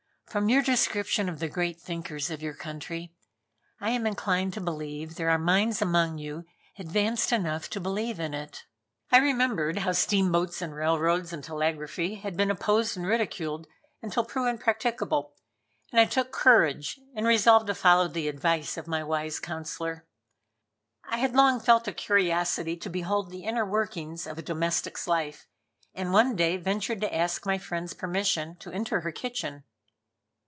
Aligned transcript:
From 0.31 0.47
your 0.47 0.61
description 0.61 1.27
of 1.27 1.39
the 1.39 1.49
great 1.49 1.81
thinkers 1.81 2.31
of 2.31 2.41
your 2.41 2.53
country, 2.53 3.13
I 3.81 3.89
am 3.89 4.07
inclined 4.07 4.53
to 4.53 4.61
believe 4.61 5.15
there 5.15 5.29
are 5.29 5.37
minds 5.37 5.81
among 5.81 6.19
you 6.19 6.45
advanced 6.79 7.33
enough 7.33 7.69
to 7.71 7.81
believe 7.81 8.17
in 8.17 8.33
it." 8.33 8.63
I 9.11 9.17
remembered 9.17 9.79
how 9.79 9.91
steamboats 9.91 10.61
and 10.61 10.73
railroads 10.73 11.33
and 11.33 11.43
telegraphy 11.43 12.15
had 12.15 12.37
been 12.37 12.49
opposed 12.49 12.95
and 12.95 13.05
ridiculed 13.05 13.67
until 14.01 14.23
proven 14.23 14.57
practicable, 14.57 15.33
and 15.91 15.99
I 15.99 16.05
took 16.05 16.31
courage 16.31 16.97
and 17.13 17.27
resolved 17.27 17.67
to 17.67 17.75
follow 17.75 18.07
the 18.07 18.29
advice 18.29 18.77
of 18.77 18.87
my 18.87 19.03
wise 19.03 19.37
counselor. 19.37 20.07
I 21.03 21.17
had 21.17 21.35
long 21.35 21.59
felt 21.59 21.89
a 21.89 21.91
curiosity 21.91 22.77
to 22.77 22.89
behold 22.89 23.31
the 23.31 23.43
inner 23.43 23.65
workings 23.65 24.25
of 24.25 24.37
a 24.37 24.41
domestic's 24.41 25.07
life, 25.07 25.45
and 25.93 26.13
one 26.13 26.37
day 26.37 26.55
ventured 26.55 27.01
to 27.01 27.13
ask 27.13 27.45
my 27.45 27.57
friend's 27.57 27.93
permission 27.93 28.55
to 28.61 28.71
enter 28.71 29.01
her 29.01 29.11
kitchen. 29.11 29.65